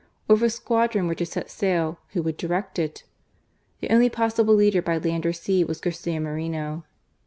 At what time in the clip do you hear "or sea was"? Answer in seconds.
5.27-5.79